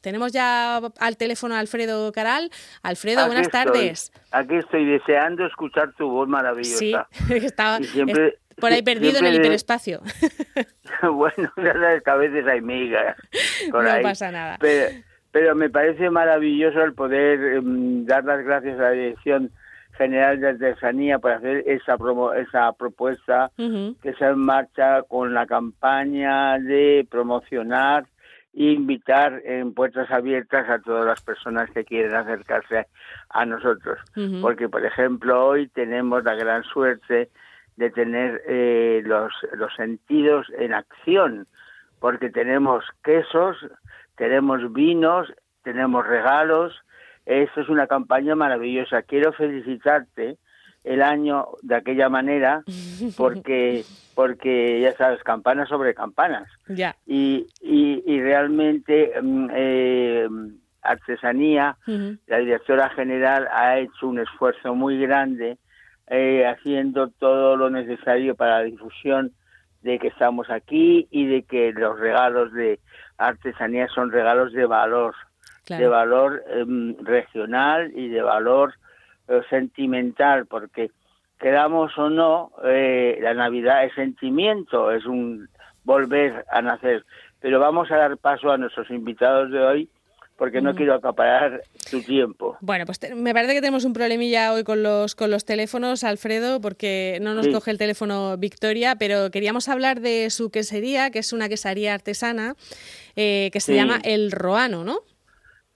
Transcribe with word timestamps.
Tenemos 0.00 0.32
ya 0.32 0.80
al 0.98 1.16
teléfono 1.16 1.54
a 1.54 1.58
Alfredo 1.58 2.12
Caral. 2.12 2.50
Alfredo, 2.82 3.26
buenas 3.26 3.48
tardes. 3.48 4.12
Aquí 4.30 4.56
estoy 4.56 4.84
deseando 4.86 5.46
escuchar 5.46 5.92
tu 5.94 6.08
voz 6.08 6.28
maravillosa. 6.28 7.08
Sí, 7.10 7.34
estaba 7.34 7.78
por 8.60 8.72
ahí 8.72 8.82
perdido 8.82 9.18
en 9.18 9.26
el 9.26 9.36
hiperespacio. 9.36 10.00
bueno, 11.12 11.52
a 12.04 12.14
veces 12.16 12.46
hay 12.46 12.60
migas. 12.60 13.16
no 13.72 14.02
pasa 14.02 14.30
nada. 14.30 14.58
Pero, 15.30 15.54
me 15.54 15.68
parece 15.68 16.10
maravilloso 16.10 16.82
el 16.82 16.94
poder 16.94 17.56
em, 17.56 18.06
dar 18.06 18.24
las 18.24 18.42
gracias 18.44 18.78
a 18.78 18.84
la 18.84 18.90
Dirección 18.90 19.50
General 19.96 20.40
de 20.40 20.48
Artesanía 20.48 21.18
por 21.18 21.32
hacer 21.32 21.64
esa, 21.66 21.96
esa 22.36 22.72
propuesta 22.72 23.50
que 23.56 24.14
se 24.14 24.24
en 24.24 24.38
marcha 24.38 25.02
con 25.02 25.34
la 25.34 25.46
campaña 25.46 26.58
de 26.58 27.06
promocionar 27.10 28.06
invitar 28.52 29.40
en 29.44 29.74
puertas 29.74 30.10
abiertas 30.10 30.68
a 30.68 30.80
todas 30.80 31.06
las 31.06 31.22
personas 31.22 31.70
que 31.70 31.84
quieren 31.84 32.14
acercarse 32.14 32.86
a 33.30 33.46
nosotros. 33.46 33.98
Porque, 34.40 34.68
por 34.68 34.84
ejemplo, 34.84 35.46
hoy 35.46 35.68
tenemos 35.68 36.24
la 36.24 36.34
gran 36.34 36.64
suerte 36.64 37.30
de 37.76 37.90
tener 37.90 38.42
eh, 38.48 39.02
los, 39.04 39.32
los 39.52 39.72
sentidos 39.74 40.46
en 40.58 40.74
acción, 40.74 41.46
porque 42.00 42.30
tenemos 42.30 42.84
quesos, 43.04 43.56
tenemos 44.16 44.72
vinos, 44.72 45.32
tenemos 45.62 46.06
regalos. 46.06 46.74
Esto 47.26 47.60
es 47.60 47.68
una 47.68 47.86
campaña 47.86 48.34
maravillosa. 48.34 49.02
Quiero 49.02 49.32
felicitarte 49.32 50.38
el 50.88 51.02
año 51.02 51.48
de 51.62 51.76
aquella 51.76 52.08
manera 52.08 52.64
porque 53.16 53.84
porque 54.14 54.80
ya 54.80 54.96
sabes 54.96 55.22
campanas 55.22 55.68
sobre 55.68 55.94
campanas. 55.94 56.48
Ya. 56.66 56.96
Y, 57.06 57.46
y, 57.60 58.20
realmente 58.20 59.12
mm, 59.22 59.50
eh, 59.54 60.28
artesanía 60.82 61.76
la 62.26 62.38
directora 62.38 62.90
general 62.90 63.46
ha 63.52 63.78
hecho 63.78 64.08
un 64.08 64.18
esfuerzo 64.18 64.74
muy 64.74 64.98
grande 64.98 65.58
eh, 66.08 66.44
haciendo 66.46 67.10
todo 67.10 67.56
lo 67.56 67.70
necesario 67.70 68.34
para 68.34 68.58
la 68.58 68.64
difusión 68.64 69.32
de 69.82 70.00
que 70.00 70.08
estamos 70.08 70.50
aquí 70.50 71.06
y 71.12 71.26
de 71.26 71.42
que 71.42 71.72
los 71.72 72.00
regalos 72.00 72.52
de 72.52 72.80
artesanía 73.18 73.86
son 73.94 74.10
regalos 74.10 74.52
de 74.52 74.66
valor 74.66 75.14
de 75.68 75.86
valor 75.86 76.42
em, 76.48 76.96
regional 77.04 77.92
y 77.94 78.08
de 78.08 78.22
valor 78.22 78.74
sentimental, 79.50 80.46
porque 80.46 80.90
queramos 81.38 81.96
o 81.98 82.10
no, 82.10 82.50
eh, 82.64 83.18
la 83.20 83.34
Navidad 83.34 83.84
es 83.84 83.94
sentimiento, 83.94 84.90
es 84.90 85.06
un 85.06 85.48
volver 85.84 86.44
a 86.50 86.62
nacer. 86.62 87.04
Pero 87.40 87.60
vamos 87.60 87.90
a 87.90 87.96
dar 87.96 88.16
paso 88.18 88.50
a 88.50 88.58
nuestros 88.58 88.90
invitados 88.90 89.50
de 89.50 89.60
hoy 89.60 89.88
porque 90.38 90.60
no 90.60 90.74
quiero 90.76 90.94
acaparar 90.94 91.62
tu 91.90 92.00
tiempo. 92.00 92.56
Bueno, 92.60 92.86
pues 92.86 93.00
me 93.14 93.34
parece 93.34 93.54
que 93.54 93.60
tenemos 93.60 93.84
un 93.84 93.92
problemilla 93.92 94.52
hoy 94.52 94.62
con 94.62 94.84
los 94.84 95.16
con 95.16 95.32
los 95.32 95.44
teléfonos, 95.44 96.04
Alfredo, 96.04 96.60
porque 96.60 97.18
no 97.20 97.34
nos 97.34 97.48
coge 97.48 97.72
el 97.72 97.78
teléfono 97.78 98.36
Victoria, 98.38 98.94
pero 98.96 99.32
queríamos 99.32 99.68
hablar 99.68 100.00
de 100.00 100.30
su 100.30 100.50
quesería, 100.50 101.10
que 101.10 101.18
es 101.18 101.32
una 101.32 101.48
quesaría 101.48 101.92
artesana, 101.92 102.54
eh, 103.16 103.50
que 103.52 103.58
se 103.58 103.74
llama 103.74 103.98
El 104.04 104.30
Roano, 104.30 104.84
¿no? 104.84 105.00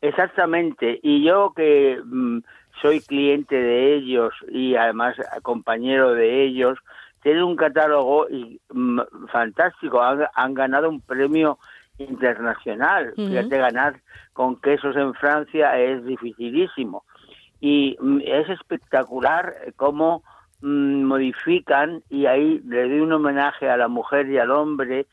Exactamente, 0.00 1.00
y 1.02 1.24
yo 1.24 1.52
que 1.56 1.98
mm, 2.04 2.38
soy 2.80 3.00
cliente 3.00 3.54
de 3.54 3.94
ellos 3.94 4.32
y 4.48 4.74
además 4.74 5.16
compañero 5.42 6.12
de 6.12 6.44
ellos, 6.44 6.78
tienen 7.22 7.44
un 7.44 7.56
catálogo 7.56 8.26
mm, 8.70 9.00
fantástico, 9.30 10.00
han, 10.02 10.54
ganado 10.54 10.88
un 10.88 11.00
premio 11.00 11.58
internacional. 11.98 13.12
Fíjate, 13.14 13.58
ganar 13.58 14.00
con 14.32 14.60
quesos 14.60 14.96
en 14.96 15.14
Francia 15.14 15.78
es 15.78 16.04
dificilísimo. 16.04 17.04
Y 17.60 17.96
mm, 18.00 18.20
es 18.24 18.48
espectacular 18.48 19.54
cómo 19.76 20.24
mm, 20.62 21.02
modifican, 21.04 22.02
y 22.10 22.26
ahí 22.26 22.60
le 22.66 22.88
doy 22.88 23.00
un 23.00 23.12
homenaje 23.12 23.70
a 23.70 23.76
la 23.76 23.88
mujer 23.88 24.28
y 24.28 24.38
al 24.38 24.50
hombre, 24.50 25.06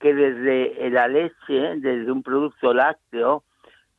que 0.00 0.14
desde 0.14 0.90
la 0.90 1.06
leche, 1.06 1.76
desde 1.76 2.10
un 2.10 2.24
producto 2.24 2.74
lácteo, 2.74 3.44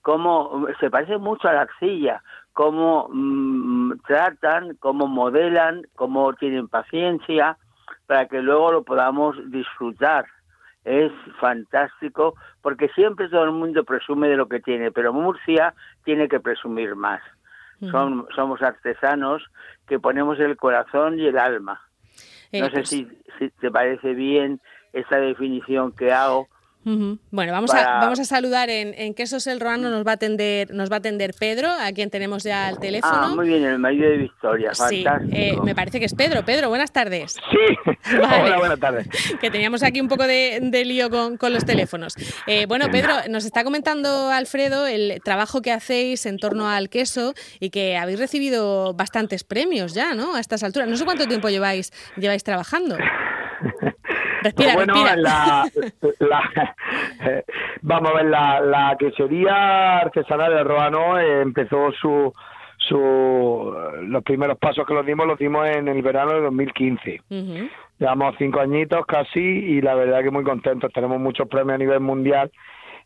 como 0.01 0.68
se 0.81 0.90
parece 0.90 1.18
mucho 1.18 1.47
a 1.47 1.53
la 1.53 1.62
arcilla, 1.62 2.22
cómo 2.53 3.09
mm, 3.12 4.00
tratan, 4.08 4.75
cómo 4.80 5.08
modelan, 5.08 5.88
cómo 5.96 6.34
tienen 6.34 6.68
paciencia 6.68 7.58
para 8.08 8.28
que 8.28 8.41
luego 8.41 8.72
lo 8.72 8.84
podamos 8.84 9.36
disfrutar. 9.52 10.25
Es 10.86 11.12
fantástico 11.40 12.36
porque 12.62 12.90
siempre 12.90 13.30
todo 13.30 13.46
el 13.46 13.52
mundo 13.52 13.84
presume 13.84 14.28
de 14.28 14.38
lo 14.38 14.47
que 14.47 14.59
tiene, 14.59 14.92
pero 14.92 15.13
Murcia 15.13 15.74
tiene 16.03 16.28
que 16.28 16.40
presumir 16.40 16.96
más. 16.96 17.22
somos 17.81 18.62
artesanos 18.62 19.44
que 19.88 20.00
ponemos 20.00 20.40
el 20.40 20.56
corazón 20.56 21.19
y 21.19 21.28
el 21.28 21.38
alma. 21.38 21.81
Eh, 22.52 22.62
no 22.62 22.68
sé 22.68 22.74
pues 22.74 22.90
si, 22.90 23.08
si 23.40 23.50
te 23.50 23.72
parece 23.72 24.13
bien 24.13 24.62
esa 24.94 25.18
definición 25.18 25.92
que 25.92 26.12
hago 26.13 26.47
bueno, 26.85 27.51
vamos, 27.53 27.73
a, 27.73 27.99
vamos 27.99 28.19
a 28.19 28.25
saludar 28.25 28.69
en, 28.69 28.94
en 28.95 29.13
Quesos 29.13 29.47
El 29.47 29.59
Roano, 29.59 29.89
nos 29.89 30.05
va 30.05 30.11
a 30.11 30.13
atender 30.16 30.73
nos 30.73 30.91
va 30.91 30.95
a 30.95 30.99
atender 30.99 31.33
Pedro, 31.38 31.69
a 31.69 31.91
quien 31.91 32.09
tenemos 32.09 32.44
ya 32.44 32.67
al 32.67 32.79
teléfono. 32.79 33.13
Ah, 33.16 33.31
muy 33.35 33.47
bien, 33.47 33.63
el 33.63 33.79
marido 33.79 34.09
de 34.09 34.17
Victoria, 34.17 34.73
sí, 34.73 35.05
eh, 35.31 35.55
me 35.63 35.75
parece 35.75 35.99
que 35.99 36.05
es 36.05 36.13
Pedro. 36.13 36.44
Pedro, 36.44 36.69
buenas 36.69 36.91
tardes. 36.91 37.38
Sí, 38.03 38.17
hola, 38.17 38.57
buenas 38.57 38.79
tardes. 38.79 39.07
Que 39.39 39.49
teníamos 39.49 39.81
aquí 39.81 40.01
un 40.01 40.09
poco 40.09 40.27
de, 40.27 40.83
lío 40.85 41.09
con, 41.09 41.38
con, 41.38 41.53
los 41.53 41.63
teléfonos. 41.63 42.16
Eh, 42.47 42.66
bueno, 42.66 42.88
Pedro, 42.91 43.13
nos 43.29 43.45
está 43.45 43.63
comentando 43.63 44.29
Alfredo 44.29 44.85
el 44.85 45.21
trabajo 45.23 45.61
que 45.61 45.71
hacéis 45.71 46.25
en 46.25 46.38
torno 46.38 46.69
al 46.69 46.89
queso 46.89 47.33
y 47.61 47.69
que 47.69 47.95
habéis 47.95 48.19
recibido 48.19 48.94
bastantes 48.94 49.45
premios 49.45 49.94
ya, 49.94 50.15
¿no? 50.15 50.35
A 50.35 50.41
estas 50.41 50.63
alturas. 50.63 50.89
No 50.89 50.97
sé 50.97 51.05
cuánto 51.05 51.27
tiempo 51.27 51.47
lleváis, 51.47 51.91
lleváis 52.17 52.44
trabajando. 52.44 52.97
Respira, 54.44 54.74
bueno, 54.76 54.94
La, 55.18 55.66
eh, 57.26 57.44
vamos 57.81 58.12
a 58.12 58.14
ver, 58.16 58.26
la, 58.26 58.59
la 58.62 58.96
quesería 58.98 60.00
artesanal 60.00 60.54
de 60.54 60.64
Roano 60.64 61.20
eh, 61.20 61.42
empezó 61.42 61.92
su, 61.94 62.34
su 62.78 63.76
los 64.02 64.24
primeros 64.24 64.58
pasos 64.58 64.86
que 64.86 64.94
los 64.94 65.06
dimos 65.06 65.26
los 65.28 65.40
dimos 65.40 65.68
en 65.68 65.88
el 65.88 66.02
verano 66.02 66.34
de 66.34 66.42
2015. 66.42 67.22
Llevamos 68.00 68.36
cinco 68.38 68.59
añitos 68.59 69.06
casi 69.06 69.40
y 69.40 69.81
la 69.81 69.96
verdad 69.96 70.22
que 70.22 70.31
muy 70.31 70.44
contentos. 70.44 70.92
Tenemos 70.94 71.20
muchos 71.20 71.48
premios 71.48 71.75
a 71.75 71.78
nivel 71.78 72.00
mundial 72.00 72.52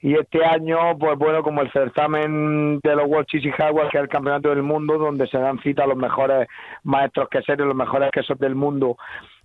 y 0.01 0.13
este 0.13 0.45
año, 0.45 0.97
pues 0.99 1.17
bueno, 1.17 1.41
como 1.41 1.61
el 1.61 1.71
certamen 1.71 2.79
de 2.83 2.95
los 2.95 3.07
World 3.07 3.27
Cheesy 3.27 3.49
Hardware, 3.51 3.89
que 3.89 3.97
es 3.97 4.03
el 4.03 4.09
campeonato 4.09 4.49
del 4.49 4.61
mundo, 4.61 4.97
donde 4.97 5.27
se 5.27 5.39
dan 5.39 5.59
cita 5.59 5.83
a 5.83 5.87
los 5.87 5.97
mejores 5.97 6.47
maestros 6.83 7.29
queseros, 7.29 7.67
los 7.67 7.75
mejores 7.75 8.11
quesos 8.11 8.37
del 8.37 8.53
mundo 8.53 8.97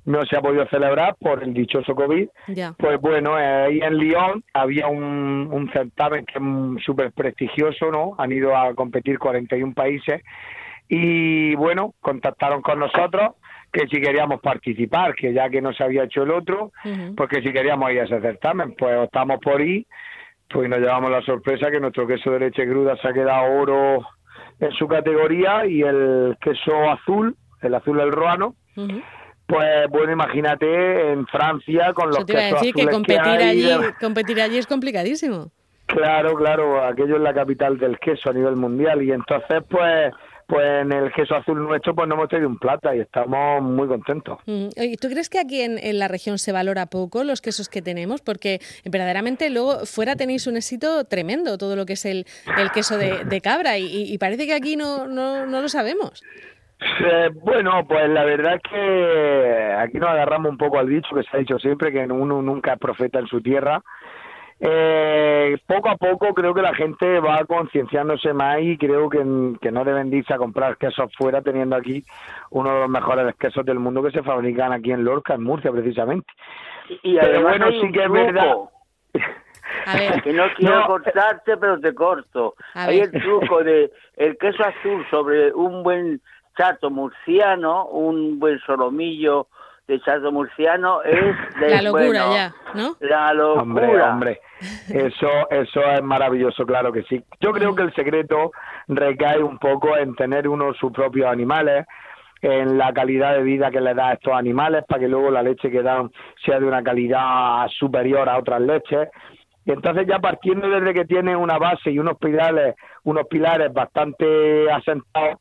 no 0.04 0.24
se 0.26 0.36
ha 0.36 0.40
podido 0.40 0.66
celebrar 0.66 1.14
por 1.20 1.42
el 1.42 1.54
dichoso 1.54 1.94
COVID. 1.94 2.28
Pues 2.78 3.00
bueno, 3.00 3.34
ahí 3.34 3.80
en 3.80 3.96
Lyon 3.96 4.42
había 4.52 4.88
un, 4.88 5.48
un 5.50 5.70
certamen 5.72 6.26
que 6.26 6.38
es 6.38 6.84
súper 6.84 7.12
prestigioso, 7.12 7.90
¿no? 7.90 8.14
Han 8.18 8.32
ido 8.32 8.56
a 8.56 8.74
competir 8.74 9.18
41 9.18 9.74
países 9.74 10.22
y 10.88 11.54
bueno, 11.54 11.94
contactaron 12.00 12.62
con 12.62 12.78
nosotros 12.78 13.32
que 13.72 13.86
si 13.86 14.00
queríamos 14.02 14.40
participar, 14.40 15.14
que 15.14 15.32
ya 15.32 15.48
que 15.48 15.62
no 15.62 15.72
se 15.72 15.82
había 15.82 16.04
hecho 16.04 16.24
el 16.24 16.30
otro, 16.30 16.72
porque 17.16 17.40
si 17.40 17.52
queríamos 17.52 17.90
ir 17.90 18.00
a 18.00 18.04
ese 18.04 18.20
certamen, 18.20 18.74
pues 18.76 18.94
optamos 18.98 19.38
por 19.40 19.62
ir, 19.62 19.86
pues 20.50 20.68
nos 20.68 20.80
llevamos 20.80 21.10
la 21.10 21.22
sorpresa 21.22 21.70
que 21.70 21.80
nuestro 21.80 22.06
queso 22.06 22.32
de 22.32 22.40
leche 22.40 22.66
cruda 22.66 22.96
se 22.98 23.08
ha 23.08 23.14
quedado 23.14 23.50
oro 23.50 24.06
en 24.60 24.72
su 24.72 24.86
categoría 24.86 25.64
y 25.64 25.80
el 25.80 26.36
queso 26.40 26.90
azul, 26.90 27.34
el 27.62 27.74
azul 27.74 27.96
del 27.96 28.12
ruano, 28.12 28.54
pues 29.52 29.90
bueno, 29.90 30.12
imagínate 30.12 31.12
en 31.12 31.26
Francia 31.26 31.92
con 31.92 32.08
los 32.08 32.16
Eso 32.16 32.26
te 32.26 32.32
iba 32.32 32.42
a 32.42 32.52
decir 32.54 32.74
que 32.74 32.86
competir 32.86 33.20
allí, 33.20 33.68
competir 34.00 34.40
allí 34.40 34.56
es 34.56 34.66
complicadísimo. 34.66 35.50
Claro, 35.84 36.34
claro, 36.34 36.82
aquello 36.82 37.16
es 37.16 37.22
la 37.22 37.34
capital 37.34 37.76
del 37.76 37.98
queso 37.98 38.30
a 38.30 38.32
nivel 38.32 38.56
mundial 38.56 39.02
y 39.02 39.12
entonces 39.12 39.62
pues 39.68 40.10
pues 40.46 40.82
en 40.82 40.92
el 40.92 41.12
queso 41.12 41.34
azul 41.34 41.62
nuestro 41.62 41.94
pues 41.94 42.08
no 42.08 42.14
hemos 42.14 42.28
tenido 42.28 42.48
un 42.48 42.58
plata 42.58 42.96
y 42.96 43.00
estamos 43.00 43.62
muy 43.62 43.86
contentos. 43.88 44.38
Mm, 44.46 44.68
¿Y 44.76 44.96
tú 44.96 45.08
crees 45.08 45.28
que 45.28 45.38
aquí 45.38 45.60
en, 45.60 45.98
la 45.98 46.08
región 46.08 46.38
se 46.38 46.52
valora 46.52 46.86
poco 46.86 47.22
los 47.22 47.42
quesos 47.42 47.68
que 47.68 47.82
tenemos? 47.82 48.22
Porque 48.22 48.60
verdaderamente 48.86 49.50
luego 49.50 49.84
fuera 49.84 50.16
tenéis 50.16 50.46
un 50.46 50.56
éxito 50.56 51.04
tremendo, 51.04 51.58
todo 51.58 51.76
lo 51.76 51.84
que 51.84 51.92
es 51.92 52.04
el, 52.06 52.26
el 52.56 52.70
queso 52.70 52.96
de, 52.96 53.40
cabra 53.42 53.78
y, 53.78 54.16
parece 54.18 54.46
que 54.46 54.54
aquí 54.54 54.76
no, 54.76 55.08
no, 55.08 55.46
no 55.46 55.60
lo 55.60 55.68
sabemos. 55.68 56.22
Eh, 57.04 57.30
bueno, 57.42 57.86
pues 57.86 58.08
la 58.08 58.24
verdad 58.24 58.54
es 58.54 58.62
que 58.62 59.74
aquí 59.78 59.98
nos 59.98 60.10
agarramos 60.10 60.50
un 60.50 60.58
poco 60.58 60.78
al 60.78 60.88
dicho 60.88 61.14
que 61.14 61.22
se 61.22 61.36
ha 61.36 61.40
dicho 61.40 61.58
siempre, 61.58 61.92
que 61.92 62.00
uno 62.04 62.42
nunca 62.42 62.74
es 62.74 62.78
profeta 62.78 63.18
en 63.18 63.26
su 63.26 63.40
tierra. 63.40 63.82
Eh, 64.64 65.58
poco 65.66 65.90
a 65.90 65.96
poco 65.96 66.32
creo 66.34 66.54
que 66.54 66.62
la 66.62 66.72
gente 66.72 67.18
va 67.18 67.44
concienciándose 67.46 68.32
más 68.32 68.60
y 68.60 68.78
creo 68.78 69.08
que, 69.08 69.24
no 69.24 69.84
deben 69.84 70.14
irse 70.14 70.32
a 70.32 70.38
comprar 70.38 70.76
quesos 70.76 71.10
fuera 71.18 71.42
teniendo 71.42 71.74
aquí 71.74 72.04
uno 72.50 72.72
de 72.72 72.80
los 72.82 72.88
mejores 72.88 73.34
quesos 73.34 73.64
del 73.64 73.80
mundo 73.80 74.04
que 74.04 74.12
se 74.12 74.22
fabrican 74.22 74.72
aquí 74.72 74.92
en 74.92 75.02
Lorca, 75.04 75.34
en 75.34 75.42
Murcia 75.42 75.72
precisamente. 75.72 76.32
Y, 77.02 77.18
además 77.18 77.58
bueno, 77.58 77.80
sí 77.80 77.90
que 77.90 78.04
es 78.04 78.10
verdad. 78.10 78.54
A 79.86 79.96
ver. 79.96 80.22
Que 80.22 80.32
no 80.32 80.44
quiero 80.56 80.86
cortarte, 80.86 81.56
pero 81.56 81.80
te 81.80 81.94
corto. 81.94 82.54
Hay 82.74 83.00
el 83.00 83.10
truco 83.10 83.64
de 83.64 83.90
el 84.16 84.36
queso 84.36 84.62
azul 84.64 85.04
sobre 85.10 85.52
un 85.52 85.82
buen 85.82 86.20
chato 86.56 86.90
murciano, 86.90 87.86
un 87.86 88.38
buen 88.38 88.58
solomillo 88.60 89.48
de 89.88 90.00
chato 90.00 90.30
murciano 90.30 91.02
es 91.02 91.34
de, 91.60 91.70
la 91.70 91.82
locura 91.82 92.32
ya, 92.32 92.54
¿no? 92.74 92.96
La 93.00 93.32
locura. 93.34 93.62
Hombre, 93.62 94.02
hombre, 94.02 94.40
eso, 94.88 95.28
eso 95.50 95.80
es 95.82 96.02
maravilloso, 96.02 96.64
claro 96.64 96.92
que 96.92 97.02
sí. 97.04 97.22
Yo 97.40 97.52
creo 97.52 97.74
que 97.74 97.82
el 97.82 97.94
secreto 97.94 98.52
recae 98.88 99.42
un 99.42 99.58
poco 99.58 99.96
en 99.96 100.14
tener 100.14 100.48
uno 100.48 100.72
sus 100.74 100.92
propios 100.92 101.26
animales, 101.26 101.86
en 102.42 102.76
la 102.76 102.92
calidad 102.92 103.34
de 103.34 103.42
vida 103.42 103.70
que 103.70 103.80
le 103.80 103.94
da 103.94 104.08
a 104.08 104.12
estos 104.14 104.34
animales 104.34 104.84
para 104.88 105.00
que 105.00 105.08
luego 105.08 105.30
la 105.30 105.42
leche 105.42 105.70
que 105.70 105.82
dan 105.82 106.10
sea 106.44 106.58
de 106.58 106.66
una 106.66 106.82
calidad 106.82 107.68
superior 107.68 108.28
a 108.28 108.38
otras 108.38 108.60
leches. 108.60 109.08
Y 109.64 109.70
entonces 109.70 110.06
ya 110.08 110.18
partiendo 110.18 110.68
desde 110.68 110.92
que 110.92 111.04
tiene 111.04 111.36
una 111.36 111.56
base 111.56 111.92
y 111.92 112.00
unos 112.00 112.18
pilares, 112.18 112.74
unos 113.04 113.28
pilares 113.28 113.72
bastante 113.72 114.68
asentados, 114.72 115.38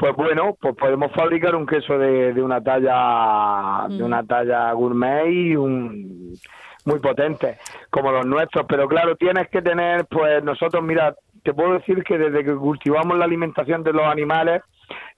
pues 0.00 0.16
bueno, 0.16 0.56
pues 0.58 0.74
podemos 0.76 1.12
fabricar 1.12 1.54
un 1.54 1.66
queso 1.66 1.98
de, 1.98 2.32
de 2.32 2.42
una 2.42 2.62
talla 2.62 3.86
de 3.86 4.02
una 4.02 4.24
talla 4.24 4.72
gourmet 4.72 5.26
y 5.30 5.54
un 5.54 6.32
muy 6.86 6.98
potente 7.00 7.58
como 7.90 8.10
los 8.10 8.24
nuestros, 8.24 8.64
pero 8.66 8.88
claro, 8.88 9.14
tienes 9.16 9.48
que 9.48 9.60
tener 9.60 10.06
pues 10.06 10.42
nosotros 10.42 10.82
mira, 10.82 11.14
te 11.42 11.52
puedo 11.52 11.74
decir 11.74 12.02
que 12.02 12.16
desde 12.16 12.42
que 12.42 12.54
cultivamos 12.54 13.18
la 13.18 13.26
alimentación 13.26 13.82
de 13.82 13.92
los 13.92 14.06
animales, 14.06 14.62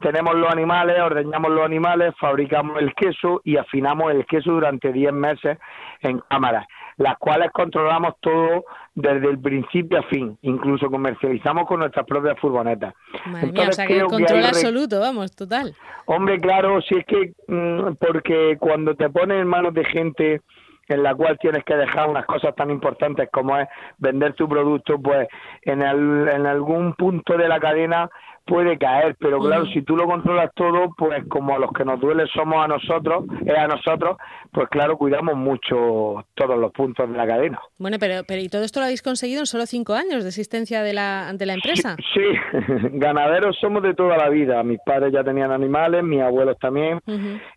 tenemos 0.01 0.35
los 0.35 0.51
animales, 0.51 1.01
ordeñamos 1.01 1.53
los 1.53 1.65
animales, 1.65 2.13
fabricamos 2.19 2.77
el 2.81 2.93
queso 2.95 3.41
y 3.45 3.59
afinamos 3.59 4.11
el 4.11 4.27
queso 4.27 4.51
durante 4.51 4.93
10 4.93 5.13
meses 5.13 5.59
en 6.01 6.19
cámaras, 6.29 6.67
las 6.97 7.17
cuales 7.19 7.51
controlamos 7.53 8.15
todo 8.21 8.65
desde 8.95 9.31
el 9.31 9.39
principio 9.39 9.99
a 9.99 10.03
fin, 10.05 10.37
incluso 10.43 10.91
comercializamos 10.91 11.67
con 11.67 11.81
nuestras 11.81 12.07
propias 12.07 12.39
furgonetas. 12.39 12.95
Madre 13.27 13.53
mía, 13.53 13.69
o 13.69 13.73
sea 13.73 13.87
que 13.87 14.01
control 14.03 14.45
absoluto, 14.45 15.01
vamos, 15.01 15.35
total. 15.35 15.75
Hombre, 16.07 16.39
claro, 16.39 16.81
si 16.83 16.97
es 16.97 17.07
que, 17.07 17.33
mm, 17.49 17.95
porque 17.99 18.57
cuando 18.59 18.95
te 18.95 19.09
pones 19.09 19.41
en 19.41 19.47
manos 19.47 19.73
de 19.75 19.85
gente 19.85 20.43
en 20.89 21.03
la 21.03 21.15
cual 21.15 21.39
tienes 21.41 21.65
que 21.65 21.77
dejar 21.77 22.09
unas 22.09 22.27
cosas 22.27 22.55
tan 22.55 22.71
importantes 22.71 23.29
como 23.33 23.57
es 23.57 23.69
vender 23.99 24.35
tu 24.35 24.49
producto, 24.49 24.99
pues 25.01 25.29
en, 25.63 25.83
el, 25.83 26.29
en 26.29 26.47
algún 26.47 26.95
punto 26.95 27.37
de 27.37 27.49
la 27.49 27.61
cadena 27.61 28.11
puede 28.45 28.79
caer, 28.79 29.17
pero 29.19 29.39
claro, 29.39 29.67
si 29.67 29.83
tú 29.83 29.97
lo 29.97 30.07
controlas 30.07 30.51
todo, 30.55 30.95
pues 30.97 31.25
como 31.29 31.55
a 31.55 31.59
los 31.59 31.73
que 31.73 31.85
nos 31.85 32.01
duele 32.01 32.25
somos 32.35 32.65
a 32.65 32.69
nosotros, 32.69 33.25
es 33.47 33.57
a 33.57 33.67
nosotros, 33.67 34.17
pues 34.51 34.69
claro, 34.69 34.97
cuidamos 34.97 35.37
mucho 35.37 36.25
todos 36.35 36.59
los 36.59 36.73
puntos 36.73 37.11
de 37.11 37.17
la 37.17 37.27
cadena. 37.27 37.61
Bueno, 37.79 37.99
pero, 37.99 38.23
pero 38.27 38.41
¿y 38.41 38.49
todo 38.49 38.63
esto 38.63 38.81
lo 38.81 38.87
habéis 38.87 39.03
conseguido 39.03 39.41
en 39.41 39.47
solo 39.47 39.67
cinco 39.67 39.95
años 39.95 40.23
de 40.23 40.29
existencia 40.29 40.83
de 40.83 40.93
la, 40.93 41.33
de 41.33 41.47
la 41.47 41.55
empresa? 41.55 41.97
Sí, 42.15 42.25
ganaderos 42.93 43.57
somos 43.61 43.83
de 43.83 43.95
toda 43.95 44.17
la 44.17 44.29
vida. 44.29 44.63
Mis 44.63 44.79
padres 44.85 45.13
ya 45.13 45.23
tenían 45.23 45.53
animales, 45.53 46.03
mis 46.03 46.21
abuelos 46.21 46.59
también, 46.59 47.01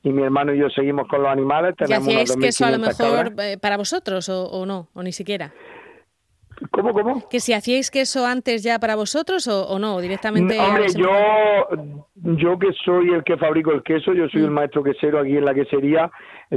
y 0.04 0.10
mi 0.10 0.24
hermano 0.24 0.54
y 0.54 0.60
yo 0.60 0.70
seguimos 0.70 1.08
con 1.08 1.24
los 1.24 1.32
animales. 1.32 1.76
Tenemos 1.78 2.08
¿Y 2.08 2.12
hacíais 2.12 2.38
queso 2.38 2.66
a 2.66 2.72
lo 2.72 2.80
mejor 2.80 3.34
eh, 3.40 3.58
para 3.60 3.78
vosotros 3.78 4.30
o, 4.30 4.46
o 4.46 4.66
no, 4.66 4.88
o 4.94 5.04
ni 5.04 5.12
siquiera? 5.12 5.54
¿Cómo, 6.76 6.94
cómo? 6.94 7.30
Que 7.30 7.40
si 7.40 7.54
hacíais 7.54 7.90
queso 7.90 8.26
antes 8.26 8.62
ya 8.62 8.80
para 8.80 8.96
vosotros 8.96 9.48
o, 9.48 9.68
o 9.68 9.80
no, 9.80 10.02
directamente. 10.02 10.60
Hombre, 10.60 10.88
yo, 10.94 11.10
yo 12.16 12.60
que 12.60 12.74
soy 12.84 13.14
el 13.14 13.24
que 13.24 13.38
fabrico 13.38 13.72
el 13.72 13.82
queso, 13.82 14.14
yo 14.14 14.28
soy 14.28 14.42
el 14.44 14.52
mm. 14.52 14.54
maestro 14.54 14.84
quesero 14.84 15.20
aquí 15.20 15.38
en 15.38 15.46
la 15.46 15.54
quesería. 15.54 16.12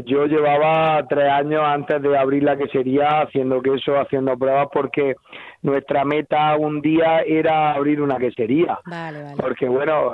Yo 0.04 0.26
llevaba 0.26 1.06
tres 1.08 1.30
años 1.30 1.62
antes 1.64 2.02
de 2.02 2.18
abrir 2.18 2.42
la 2.42 2.56
quesería 2.56 3.22
haciendo 3.22 3.62
queso, 3.62 3.98
haciendo 3.98 4.36
pruebas, 4.36 4.68
porque 4.72 5.14
nuestra 5.62 6.04
meta 6.04 6.56
un 6.56 6.80
día 6.80 7.20
era 7.20 7.72
abrir 7.72 8.02
una 8.02 8.18
quesería. 8.18 8.78
Vale, 8.84 9.22
vale. 9.22 9.36
Porque 9.38 9.68
bueno, 9.68 10.12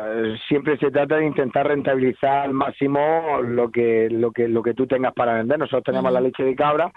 siempre 0.48 0.76
se 0.78 0.90
trata 0.90 1.16
de 1.16 1.26
intentar 1.26 1.66
rentabilizar 1.66 2.44
al 2.44 2.52
máximo 2.52 3.40
lo 3.42 3.70
que, 3.70 4.08
lo 4.10 4.30
que, 4.30 4.48
lo 4.48 4.62
que 4.62 4.74
tú 4.74 4.86
tengas 4.86 5.14
para 5.14 5.34
vender. 5.34 5.58
Nosotros 5.58 5.84
tenemos 5.84 6.12
la 6.12 6.20
leche 6.20 6.44
de 6.44 6.54
cabra 6.54 6.92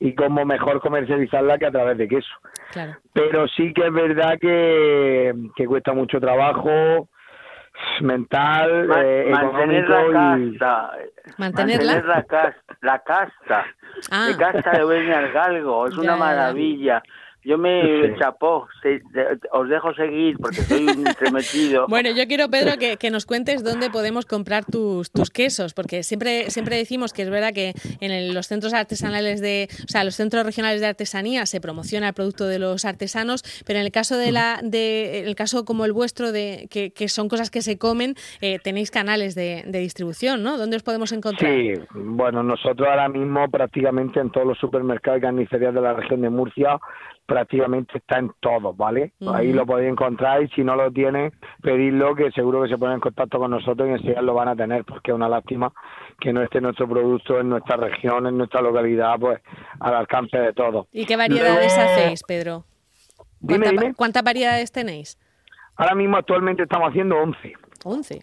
y 0.00 0.14
cómo 0.14 0.44
mejor 0.44 0.80
comercializarla 0.80 1.58
que 1.58 1.66
a 1.66 1.70
través 1.70 1.98
de 1.98 2.08
queso. 2.08 2.34
Pero 3.12 3.46
sí 3.48 3.72
que 3.72 3.86
es 3.86 3.92
verdad 3.92 4.38
que, 4.40 5.34
que 5.56 5.66
cuesta 5.66 5.92
mucho 5.92 6.20
trabajo 6.20 7.08
mental, 8.00 8.88
eh, 8.98 9.30
mantener 9.30 9.88
la 9.88 10.12
casta, 10.12 10.92
mantener 11.38 11.82
la 11.82 12.02
casta, 12.02 12.56
la 12.82 12.98
casta, 13.00 13.66
ah. 14.10 14.26
de 14.26 14.36
casta 14.36 14.70
de 14.72 14.84
buen 14.84 15.32
galgo, 15.32 15.86
es 15.86 15.96
una 15.96 16.16
maravilla. 16.16 17.02
Yo 17.44 17.58
me 17.58 18.16
chapó, 18.18 18.66
os 19.52 19.68
dejo 19.68 19.92
seguir 19.94 20.38
porque 20.38 20.60
un 20.74 20.88
entremetido. 21.06 21.86
bueno, 21.88 22.08
yo 22.10 22.26
quiero, 22.26 22.48
Pedro, 22.48 22.78
que, 22.78 22.96
que, 22.96 23.10
nos 23.10 23.26
cuentes 23.26 23.62
dónde 23.62 23.90
podemos 23.90 24.24
comprar 24.24 24.64
tus, 24.64 25.10
tus 25.10 25.28
quesos, 25.28 25.74
porque 25.74 26.02
siempre, 26.02 26.50
siempre 26.50 26.76
decimos 26.76 27.12
que 27.12 27.20
es 27.20 27.28
verdad 27.28 27.52
que 27.52 27.74
en 28.00 28.32
los 28.32 28.46
centros 28.46 28.72
artesanales 28.72 29.42
de, 29.42 29.68
o 29.84 29.88
sea, 29.88 30.04
los 30.04 30.14
centros 30.14 30.46
regionales 30.46 30.80
de 30.80 30.86
artesanía 30.86 31.44
se 31.44 31.60
promociona 31.60 32.08
el 32.08 32.14
producto 32.14 32.46
de 32.46 32.58
los 32.58 32.86
artesanos, 32.86 33.42
pero 33.66 33.78
en 33.78 33.84
el 33.84 33.92
caso 33.92 34.16
de 34.16 34.32
la, 34.32 34.60
de, 34.62 35.20
el 35.26 35.34
caso 35.34 35.66
como 35.66 35.84
el 35.84 35.92
vuestro, 35.92 36.32
de 36.32 36.66
que, 36.70 36.92
que 36.92 37.08
son 37.08 37.28
cosas 37.28 37.50
que 37.50 37.60
se 37.60 37.76
comen, 37.76 38.14
eh, 38.40 38.58
tenéis 38.58 38.90
canales 38.90 39.34
de, 39.34 39.64
de, 39.66 39.78
distribución, 39.80 40.42
¿no? 40.42 40.56
¿Dónde 40.56 40.76
os 40.76 40.82
podemos 40.82 41.12
encontrar? 41.12 41.50
Sí, 41.50 41.74
bueno, 41.94 42.42
nosotros 42.42 42.88
ahora 42.88 43.10
mismo 43.10 43.50
prácticamente 43.50 44.18
en 44.18 44.30
todos 44.30 44.46
los 44.46 44.58
supermercados 44.58 45.18
y 45.18 45.22
carnicerías 45.22 45.74
de 45.74 45.80
la 45.82 45.92
región 45.92 46.22
de 46.22 46.30
Murcia 46.30 46.78
prácticamente 47.34 47.98
está 47.98 48.20
en 48.20 48.30
todo, 48.38 48.72
¿vale? 48.74 49.12
Ahí 49.26 49.52
lo 49.52 49.66
podéis 49.66 49.90
encontrar 49.90 50.40
y 50.40 50.48
si 50.50 50.62
no 50.62 50.76
lo 50.76 50.92
tienen, 50.92 51.32
pedirlo, 51.60 52.14
que 52.14 52.30
seguro 52.30 52.62
que 52.62 52.68
se 52.68 52.78
ponen 52.78 52.94
en 52.94 53.00
contacto 53.00 53.40
con 53.40 53.50
nosotros 53.50 53.88
y 53.88 53.92
enseguida 53.92 54.22
lo 54.22 54.34
van 54.34 54.46
a 54.46 54.54
tener, 54.54 54.84
porque 54.84 55.10
es 55.10 55.16
una 55.16 55.28
lástima 55.28 55.72
que 56.20 56.32
no 56.32 56.42
esté 56.44 56.60
nuestro 56.60 56.88
producto 56.88 57.40
en 57.40 57.48
nuestra 57.48 57.76
región, 57.76 58.28
en 58.28 58.38
nuestra 58.38 58.62
localidad, 58.62 59.18
pues 59.18 59.40
al 59.80 59.94
alcance 59.96 60.38
de 60.38 60.52
todo. 60.52 60.86
¿Y 60.92 61.06
qué 61.06 61.16
variedades 61.16 61.76
hacéis, 61.76 62.22
Pedro? 62.22 62.64
Dime, 63.40 63.94
¿Cuántas 63.96 64.22
variedades 64.22 64.70
tenéis? 64.70 65.18
Ahora 65.74 65.96
mismo 65.96 66.16
actualmente 66.16 66.62
estamos 66.62 66.90
haciendo 66.90 67.16
11. 67.16 67.52
11. 67.82 68.22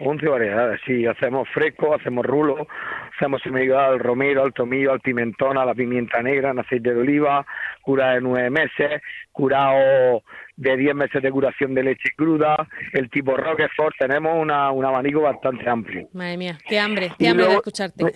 11 0.00 0.28
variedades, 0.28 0.80
sí. 0.86 1.06
Hacemos 1.06 1.48
fresco, 1.52 1.94
hacemos 1.94 2.24
rulo, 2.24 2.66
hacemos 3.16 3.42
semillado 3.42 3.92
al 3.92 3.98
romero, 3.98 4.44
al 4.44 4.52
tomillo, 4.52 4.92
al 4.92 5.00
pimentón, 5.00 5.58
a 5.58 5.64
la 5.64 5.74
pimienta 5.74 6.22
negra, 6.22 6.50
en 6.50 6.60
aceite 6.60 6.94
de 6.94 7.00
oliva, 7.00 7.44
cura 7.88 8.12
de 8.12 8.20
nueve 8.20 8.50
meses, 8.50 9.00
curado 9.32 10.22
de 10.56 10.76
10 10.76 10.94
meses 10.94 11.22
de 11.22 11.30
curación 11.30 11.72
de 11.72 11.84
leche 11.84 12.10
cruda, 12.14 12.54
el 12.92 13.08
tipo 13.08 13.34
Roquefort, 13.34 13.96
tenemos 13.98 14.36
una, 14.36 14.70
un 14.72 14.84
abanico 14.84 15.22
bastante 15.22 15.66
amplio. 15.70 16.06
Madre 16.12 16.36
mía, 16.36 16.58
qué 16.68 16.78
hambre, 16.78 17.10
qué 17.18 17.30
hambre 17.30 17.46
de 17.46 17.54
escucharte. 17.54 18.04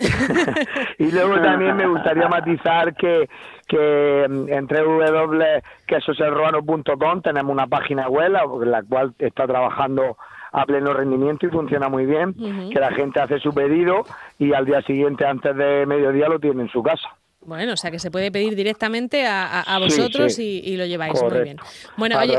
y 0.99 1.11
luego 1.11 1.41
también 1.41 1.75
me 1.75 1.87
gustaría 1.87 2.27
matizar 2.27 2.93
que, 2.93 3.27
que 3.67 4.25
entre 4.25 4.83
www.quesoserruano.com 4.83 7.21
tenemos 7.23 7.51
una 7.51 7.65
página 7.65 8.07
web, 8.07 8.31
la 8.65 8.83
cual 8.83 9.15
está 9.17 9.47
trabajando 9.47 10.17
a 10.51 10.67
pleno 10.67 10.93
rendimiento 10.93 11.47
y 11.47 11.49
funciona 11.49 11.89
muy 11.89 12.05
bien, 12.05 12.35
que 12.71 12.79
la 12.79 12.91
gente 12.91 13.19
hace 13.19 13.39
su 13.39 13.55
pedido 13.55 14.05
y 14.37 14.53
al 14.53 14.67
día 14.67 14.83
siguiente, 14.83 15.25
antes 15.25 15.55
de 15.55 15.87
mediodía, 15.87 16.29
lo 16.29 16.39
tiene 16.39 16.61
en 16.61 16.69
su 16.69 16.83
casa. 16.83 17.09
Bueno, 17.45 17.73
o 17.73 17.77
sea 17.77 17.91
que 17.91 17.99
se 17.99 18.11
puede 18.11 18.31
pedir 18.31 18.55
directamente 18.55 19.25
a, 19.27 19.77
vosotros 19.79 20.37
Y, 20.39 20.77
lo 20.77 20.85
lleváis 20.85 21.21
muy 21.21 21.41
bien. 21.41 21.57
Bueno, 21.97 22.17
oye, 22.19 22.37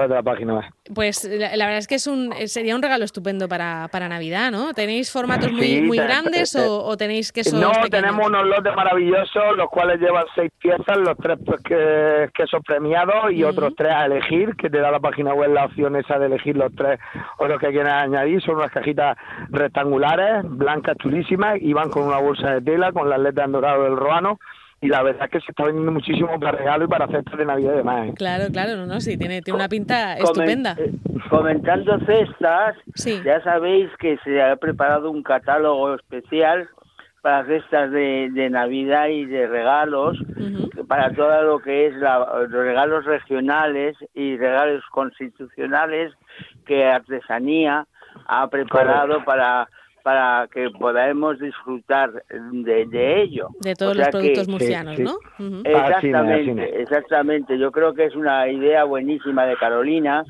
pues 0.94 1.24
la, 1.24 1.66
verdad 1.66 1.78
es 1.78 1.86
que 1.86 1.94
es 1.96 2.06
un 2.06 2.32
sería 2.46 2.74
un 2.74 2.82
regalo 2.82 3.04
estupendo 3.04 3.48
para, 3.48 3.88
para 3.90 4.08
Navidad, 4.08 4.50
¿no? 4.50 4.74
¿Tenéis 4.74 5.10
formatos 5.10 5.50
muy, 5.52 5.82
muy 5.82 5.98
grandes 5.98 6.56
o, 6.56 6.96
tenéis 6.96 7.32
quesos 7.32 7.58
No, 7.58 7.72
tenemos 7.90 8.26
unos 8.26 8.46
lotes 8.46 8.74
maravillosos, 8.74 9.56
los 9.56 9.68
cuales 9.70 10.00
llevan 10.00 10.24
seis 10.34 10.50
piezas, 10.58 10.96
los 10.98 11.16
tres 11.18 11.38
pues, 11.44 11.60
que, 11.62 12.30
quesos 12.34 12.62
premiados 12.66 13.32
y 13.32 13.44
otros 13.44 13.74
tres 13.76 13.92
a 13.92 14.06
elegir, 14.06 14.54
que 14.56 14.70
te 14.70 14.78
da 14.78 14.90
la 14.90 15.00
página 15.00 15.34
web 15.34 15.52
la 15.52 15.66
opción 15.66 15.96
esa 15.96 16.18
de 16.18 16.26
elegir 16.26 16.56
los 16.56 16.74
tres 16.74 16.98
o 17.38 17.46
los 17.46 17.58
que 17.58 17.70
quieras 17.70 18.04
añadir. 18.04 18.42
Son 18.42 18.56
unas 18.56 18.70
cajitas 18.70 19.16
rectangulares, 19.50 20.42
blancas, 20.44 20.96
chulísimas, 20.98 21.58
y 21.60 21.72
van 21.72 21.90
con 21.90 22.04
una 22.04 22.18
bolsa 22.18 22.54
de 22.54 22.60
tela, 22.60 22.92
con 22.92 23.08
las 23.08 23.18
letras 23.18 23.46
en 23.46 23.52
dorado 23.52 23.84
del 23.84 23.96
roano 23.96 24.38
y 24.84 24.88
la 24.88 25.02
verdad 25.02 25.24
es 25.24 25.30
que 25.30 25.40
se 25.40 25.50
está 25.50 25.64
vendiendo 25.64 25.92
muchísimo 25.92 26.38
para 26.38 26.58
regalo 26.58 26.84
y 26.84 26.88
para 26.88 27.06
cestas 27.06 27.38
de 27.38 27.46
Navidad 27.46 27.72
y 27.72 27.76
demás. 27.78 28.08
¿eh? 28.08 28.14
Claro, 28.18 28.44
claro, 28.52 28.76
no, 28.76 28.84
no, 28.84 29.00
sí, 29.00 29.16
tiene, 29.16 29.40
tiene 29.40 29.56
una 29.56 29.68
pinta 29.70 30.18
estupenda. 30.18 30.76
Eh, 30.78 30.92
comentando 31.30 31.98
cestas, 32.00 32.76
ya 33.24 33.42
sabéis 33.42 33.88
que 33.98 34.18
se 34.24 34.42
ha 34.42 34.56
preparado 34.56 35.10
un 35.10 35.22
catálogo 35.22 35.94
especial 35.94 36.68
para 37.22 37.46
cestas 37.46 37.92
de, 37.92 38.28
de 38.30 38.50
Navidad 38.50 39.08
y 39.08 39.24
de 39.24 39.46
regalos, 39.46 40.18
para 40.86 41.10
todo 41.14 41.42
lo 41.44 41.60
que 41.60 41.86
es 41.86 41.94
los 41.94 42.50
regalos 42.50 43.06
regionales 43.06 43.96
y 44.12 44.36
regalos 44.36 44.84
constitucionales 44.90 46.12
que 46.66 46.84
Artesanía 46.84 47.86
ha 48.26 48.48
preparado 48.48 49.24
para 49.24 49.66
para 50.04 50.46
que 50.52 50.68
podamos 50.68 51.38
disfrutar 51.38 52.12
de, 52.28 53.22
ello. 53.22 53.48
De 53.60 53.74
todos 53.74 53.96
los 53.96 54.08
productos 54.08 54.46
murcianos, 54.48 54.98
¿no? 55.00 55.16
Exactamente, 55.64 56.82
exactamente. 56.82 57.58
Yo 57.58 57.72
creo 57.72 57.94
que 57.94 58.04
es 58.04 58.14
una 58.14 58.46
idea 58.46 58.84
buenísima 58.84 59.46
de 59.46 59.56
Carolina 59.56 60.22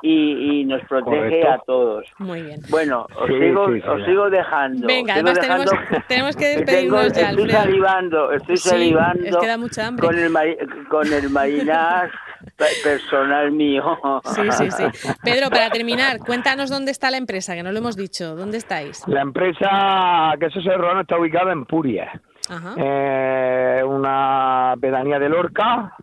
y, 0.00 0.64
nos 0.66 0.80
protege 0.84 1.44
a 1.44 1.58
todos. 1.66 2.06
Muy 2.18 2.42
bien. 2.42 2.60
Bueno, 2.70 3.06
os, 3.20 3.26
sigo, 3.26 3.62
os 3.64 4.04
sigo 4.04 4.30
dejando. 4.30 4.86
Venga, 4.86 5.14
además 5.14 5.40
Tenemos, 6.06 6.36
que 6.36 6.46
despedirnos 6.46 7.12
ya, 7.12 7.30
Estoy 7.30 7.50
salivando, 7.50 8.32
estoy 8.32 8.56
salivando. 8.56 9.24
Es 9.24 9.36
que 9.36 9.46
da 9.48 9.58
mucha 9.58 9.88
hambre. 9.88 10.06
Con 10.06 10.16
el, 10.16 10.32
con 10.88 11.12
el 11.12 11.30
personal 12.56 13.52
mío. 13.52 13.98
Sí, 14.24 14.50
sí, 14.50 14.70
sí. 14.70 14.84
Pedro, 15.22 15.50
para 15.50 15.70
terminar, 15.70 16.18
cuéntanos 16.18 16.70
dónde 16.70 16.90
está 16.90 17.10
la 17.10 17.18
empresa, 17.18 17.54
que 17.54 17.62
no 17.62 17.72
lo 17.72 17.78
hemos 17.78 17.96
dicho. 17.96 18.34
¿Dónde 18.36 18.58
estáis? 18.58 19.06
La 19.06 19.20
empresa 19.20 20.34
Queso 20.40 20.60
Serrano 20.60 21.02
está 21.02 21.18
ubicada 21.18 21.52
en 21.52 21.64
Puria. 21.64 22.20
Eh, 22.76 23.82
una 23.84 24.74
pedanía 24.80 25.18
de 25.18 25.28
Lorca, 25.28 25.96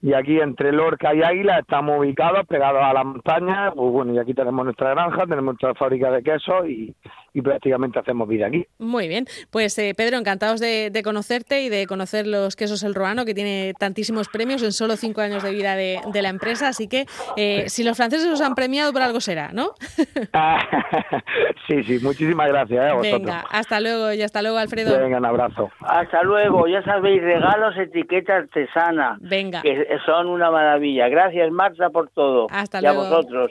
y 0.00 0.12
aquí 0.14 0.38
entre 0.38 0.72
Lorca 0.72 1.14
y 1.14 1.22
Águila 1.22 1.58
estamos 1.58 1.98
ubicados, 1.98 2.46
pegados 2.46 2.82
a 2.82 2.92
la 2.92 3.04
montaña, 3.04 3.72
pues 3.74 3.92
bueno, 3.92 4.12
y 4.14 4.18
aquí 4.18 4.34
tenemos 4.34 4.64
nuestra 4.64 4.90
granja, 4.90 5.22
tenemos 5.22 5.44
nuestra 5.44 5.74
fábrica 5.74 6.10
de 6.10 6.22
queso 6.22 6.66
y, 6.66 6.94
y 7.34 7.42
prácticamente 7.42 7.98
hacemos 7.98 8.26
vida 8.28 8.46
aquí. 8.46 8.66
Muy 8.78 9.08
bien, 9.08 9.26
pues 9.50 9.76
eh, 9.78 9.92
Pedro, 9.96 10.16
encantados 10.16 10.60
de, 10.60 10.90
conocerte 11.04 11.62
y 11.62 11.68
de 11.68 11.86
conocer 11.86 12.26
los 12.26 12.56
quesos 12.56 12.82
El 12.82 12.94
Ruano, 12.94 13.26
que 13.26 13.34
tiene 13.34 13.74
tantísimos 13.78 14.28
premios 14.28 14.62
en 14.62 14.72
solo 14.72 14.96
cinco 14.96 15.20
años 15.20 15.42
de 15.42 15.50
vida 15.50 15.76
de, 15.76 16.00
la 16.22 16.28
empresa, 16.30 16.68
así 16.68 16.88
que 16.88 17.04
eh, 17.36 17.68
si 17.68 17.84
los 17.84 17.96
franceses 17.98 18.26
los 18.28 18.40
han 18.40 18.54
premiado 18.54 18.92
por 18.92 19.02
algo 19.02 19.20
será, 19.20 19.50
¿no? 19.52 19.72
sí, 21.68 21.82
sí, 21.82 21.98
muchísimas 22.02 22.48
gracias. 22.48 22.94
Eh, 22.94 22.98
Venga, 23.02 23.44
hasta 23.50 23.80
luego 23.80 24.12
y 24.12 24.22
hasta 24.22 24.40
luego, 24.40 24.56
Alfredo. 24.56 24.98
Venga, 24.98 25.18
un 25.18 25.26
abrazo. 25.26 25.70
Hasta 25.80 26.22
luego, 26.22 26.66
ya 26.66 26.82
sabéis, 26.82 27.20
regalos, 27.20 27.76
etiqueta 27.76 28.36
artesana. 28.36 29.18
Venga 29.20 29.62
son 30.04 30.28
una 30.28 30.50
maravilla. 30.50 31.08
Gracias, 31.08 31.50
Marta, 31.50 31.90
por 31.90 32.08
todo. 32.10 32.46
Hasta 32.50 32.80
y 32.80 32.86
a 32.86 32.92
vosotros. 32.92 33.50